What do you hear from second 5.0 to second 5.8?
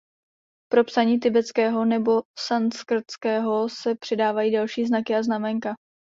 a znaménka.